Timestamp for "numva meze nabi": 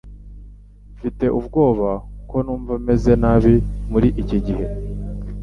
2.45-3.55